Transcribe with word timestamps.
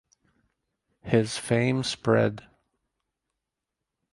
His 1.03 1.37
fame 1.37 1.83
spread. 1.83 2.43